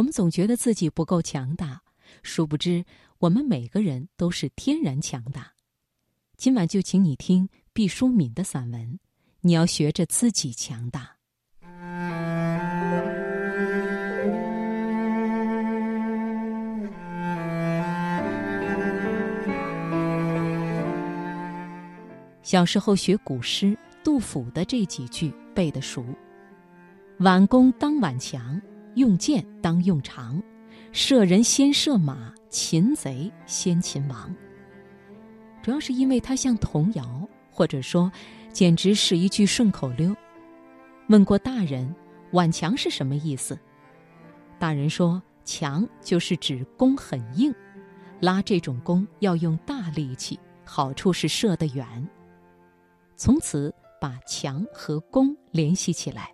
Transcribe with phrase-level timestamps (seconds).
[0.00, 1.82] 我们总觉得自己不够强大，
[2.22, 2.82] 殊不知
[3.18, 5.52] 我们每个人都是天然强大。
[6.38, 8.98] 今晚就请你听毕淑敏的散文，
[9.42, 11.18] 你要学着自己强大。
[22.42, 26.02] 小时候学古诗，杜甫的这几句背得熟
[27.20, 28.58] ：“挽弓当挽强，
[28.94, 30.42] 用箭当用长，
[30.92, 34.34] 射人先射马，擒贼先擒王。”
[35.62, 38.10] 主要是因为它像童谣，或者说，
[38.52, 40.16] 简直是一句顺口溜。
[41.08, 41.94] 问过大人，
[42.32, 43.58] 挽强是什么意思？
[44.58, 47.54] 大人说，强就是指弓很硬，
[48.20, 51.86] 拉这种弓要用大力气，好处是射得远。
[53.16, 56.32] 从此把强和弓联系起来。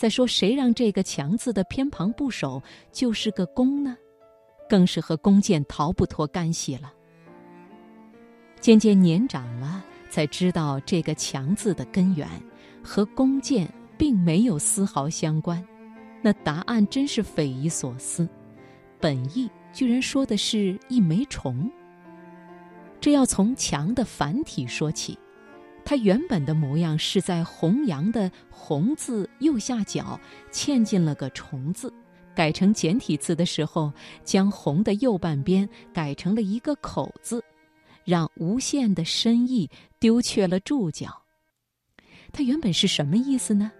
[0.00, 3.94] 再说，谁让这个“强”字的偏旁部首就是个弓呢？
[4.66, 6.90] 更是和弓箭逃不脱干系了。
[8.62, 12.26] 渐渐年长了，才知道这个“强”字的根源
[12.82, 15.62] 和弓箭并没有丝毫相关。
[16.22, 18.26] 那答案真是匪夷所思，
[18.98, 21.70] 本意居然说的是一枚虫。
[23.02, 25.18] 这要从“强”的繁体说起。
[25.90, 30.20] 它原本的模样是在弘扬的“弘”字右下角
[30.52, 31.92] 嵌进了个“虫”字，
[32.32, 37.42] 改成简体字的时候，将“弘”的右半边改成了一个“口”字，
[38.04, 39.68] 让无限的深意
[39.98, 41.22] 丢却了注脚。
[42.30, 43.72] 它原本是什么意思呢？“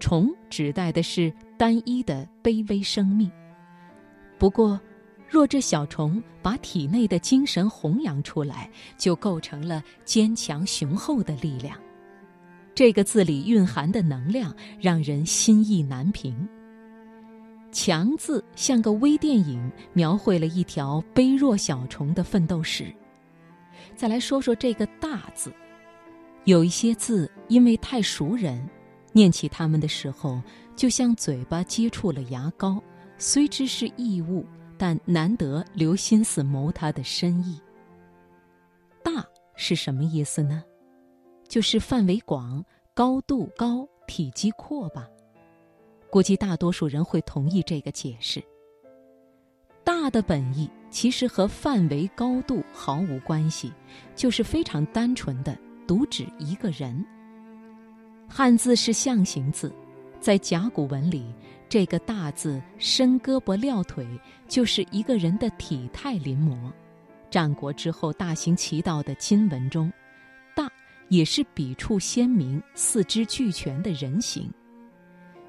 [0.00, 3.30] 虫”指代的是单一的卑微生命，
[4.38, 4.80] 不过。
[5.32, 11.74] 若这小虫把体内的精神弘扬出来，就构成了坚强雄厚的力量。
[12.74, 16.46] 这个字里蕴含的能量让人心意难平。
[17.70, 22.94] 强字像个微电影，描绘了一条卑弱小虫的奋斗史。
[23.96, 25.50] 再来说说这个大字，
[26.44, 28.68] 有一些字因为太熟人，
[29.12, 30.42] 念起它们的时候，
[30.76, 32.82] 就像嘴巴接触了牙膏，
[33.16, 34.44] 虽知是异物。
[34.82, 37.60] 但难得留心思谋它的深意。
[39.00, 40.60] 大是什么意思呢？
[41.46, 45.08] 就是范围广、高度高、体积阔吧。
[46.10, 48.42] 估计大多数人会同意这个解释。
[49.84, 53.72] 大的本意其实和范围、高度毫无关系，
[54.16, 55.56] 就是非常单纯的
[55.86, 57.06] 独指一个人。
[58.28, 59.72] 汉字是象形字，
[60.18, 61.32] 在甲骨文里。
[61.72, 64.06] 这个“大”字，伸胳膊撂腿，
[64.46, 66.70] 就是一个人的体态临摹。
[67.30, 69.90] 战国之后大行其道的金文中
[70.54, 70.70] ，“大”
[71.08, 74.52] 也是笔触鲜明、四肢俱全的人形。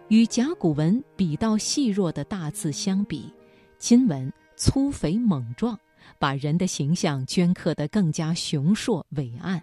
[0.07, 3.29] 与甲骨文笔道细弱的大字相比，
[3.77, 5.77] 金文粗肥猛壮，
[6.17, 9.61] 把人的形象镌刻得更加雄硕伟岸。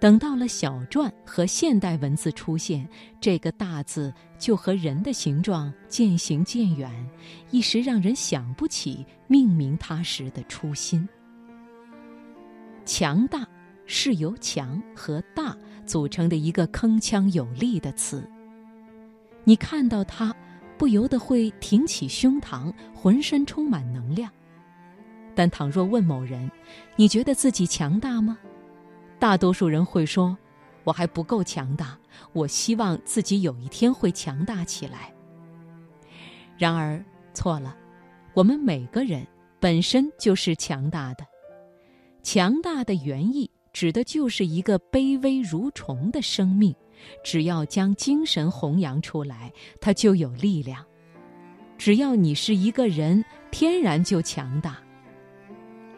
[0.00, 2.88] 等到了小篆和现代文字出现，
[3.20, 6.90] 这个“大”字就和人的形状渐行渐远，
[7.50, 11.06] 一时让人想不起命名它时的初心。
[12.86, 13.46] 强大
[13.84, 18.26] 是由“强”和“大”组成的一个铿锵有力的词。
[19.44, 20.34] 你看到它，
[20.78, 24.30] 不由得会挺起胸膛，浑身充满能量。
[25.34, 26.50] 但倘若问某人
[26.96, 28.38] ：“你觉得自己强大吗？”
[29.20, 30.36] 大多数人会说
[30.82, 31.96] ：“我还不够强大，
[32.32, 35.12] 我希望自己有一天会强大起来。”
[36.56, 37.04] 然而
[37.34, 37.76] 错了，
[38.32, 39.24] 我们每个人
[39.60, 41.26] 本身就是强大的。
[42.22, 46.74] 强大的原意指的就是一个卑微如虫的生命，
[47.22, 49.52] 只要将精神弘扬出来，
[49.82, 50.82] 它就有力量。
[51.76, 54.78] 只要你是一个人，天然就强大。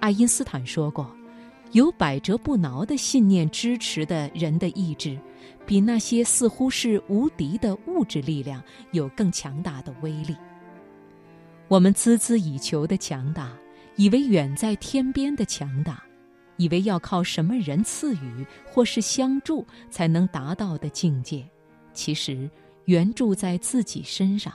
[0.01, 1.09] 爱因斯坦说过。
[1.73, 5.19] 有百折不挠的信念支持的人的意志，
[5.67, 8.63] 比那些似乎是无敌的物质力量
[8.93, 10.37] 有更强大的威力。
[11.69, 13.57] 我们孜孜以求的强大，
[13.97, 16.03] 以为远在天边的强大，
[16.59, 21.43] 以为要靠什么人赐予或是相助才能达到的境界，
[21.95, 22.51] 其实
[22.85, 24.53] 原住在自己身上。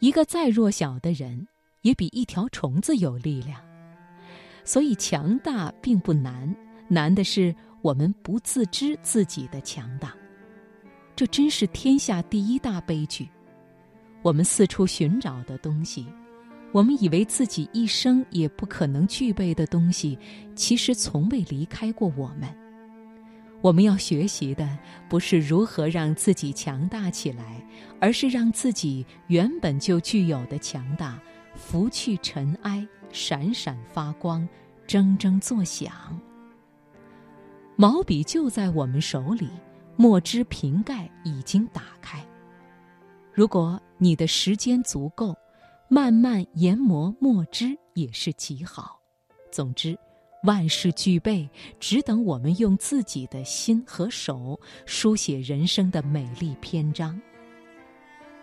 [0.00, 1.46] 一个再弱小的人，
[1.82, 3.65] 也比一条虫子有力量。
[4.66, 6.54] 所以，强大并不难，
[6.88, 10.12] 难的是我们不自知自己的强大。
[11.14, 13.26] 这真是天下第一大悲剧。
[14.22, 16.04] 我们四处寻找的东西，
[16.72, 20.18] 我们以为自己一生也不可能具备的东西，
[20.56, 22.48] 其实从未离开过我们。
[23.62, 24.78] 我们要学习的
[25.08, 27.64] 不是如何让自己强大起来，
[28.00, 31.18] 而是让自己原本就具有的强大
[31.54, 34.48] 拂去尘埃，闪闪发光，
[34.86, 35.92] 铮铮作响。
[37.76, 39.50] 毛笔就在我们手里，
[39.96, 42.24] 墨汁瓶盖已经打开。
[43.32, 45.36] 如果你的时间足够，
[45.88, 49.00] 慢慢研磨墨汁也是极好。
[49.50, 49.98] 总之。
[50.42, 51.48] 万事俱备，
[51.80, 57.20] 只等我们用自己的心和手书写人生的美丽篇章。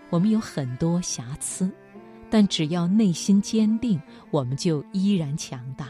[0.09, 1.71] 我们有很多瑕疵，
[2.33, 4.01] 但只要内心坚定，
[4.31, 5.89] 我们就依然强大。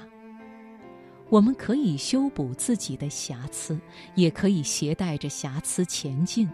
[1.29, 3.79] 我们可以修补自己的瑕疵，
[4.15, 6.49] 也可以携带着瑕疵前进。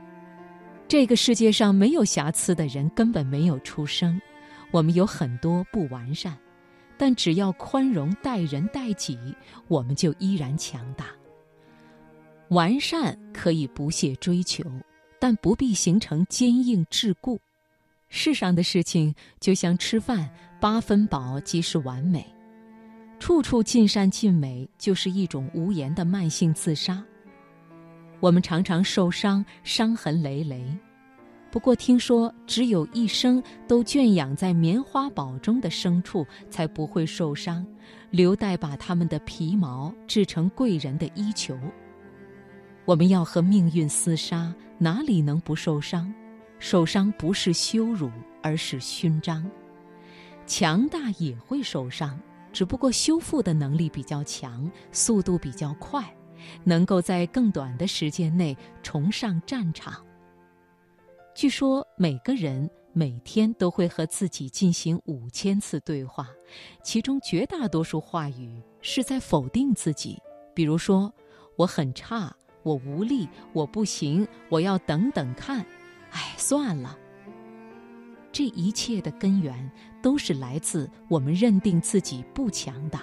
[0.87, 4.21] 这个世界上没有瑕疵的人根本没有出生。
[4.69, 6.37] 我们有很多不完善。
[6.95, 9.17] 但只要宽容待人待己，
[9.67, 11.07] 我们就依然强大。
[12.49, 14.63] 完善可以不懈追求，
[15.19, 17.39] 但不必形成坚硬桎梏。
[18.09, 20.29] 世上的事情就像吃饭，
[20.59, 22.25] 八分饱即是完美。
[23.19, 27.03] 处处尽善尽美，就是一种无言的慢性自杀。
[28.19, 30.65] 我们常常受伤，伤痕累累。
[31.51, 37.65] 不过听说，只有一生都圈养在棉花堡中的牲畜才不会受伤，
[38.09, 41.57] 留待把它们的皮毛制成贵人的衣裘。
[42.85, 46.13] 我们要和命运厮杀，哪里能不受伤？
[46.59, 48.11] 受伤不是羞辱，
[48.43, 49.49] 而是勋章。
[50.45, 52.19] 强大也会受伤，
[52.51, 56.03] 只不过修复的能力比较强，速度比较快，
[56.63, 60.05] 能够在更短的时间内重上战场。
[61.35, 66.27] 据说每个人每天都会和自己进行五千次对话，
[66.83, 70.17] 其中绝大多数话语是在否定自己，
[70.53, 71.13] 比如说
[71.55, 75.65] “我很差”“我无力”“我不行”“我要等等看
[76.11, 76.97] ”“哎，算了”。
[78.31, 79.69] 这一切的根源
[80.01, 83.01] 都是来自我们认定自己不强大。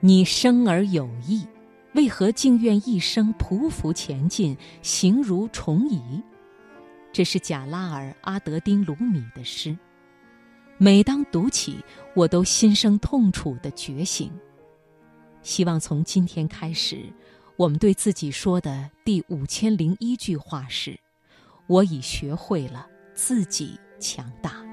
[0.00, 1.46] 你生而有意，
[1.94, 6.22] 为何竟愿一生匍匐前进，形如虫蚁？
[7.12, 9.76] 这是贾拉尔·阿德丁·鲁米的诗，
[10.76, 11.82] 每当读起，
[12.14, 14.30] 我都心生痛楚的觉醒。
[15.42, 17.04] 希望从今天开始，
[17.56, 20.98] 我们对自己说的第五千零一句话是
[21.66, 24.64] ：“我已学会了自己强大。”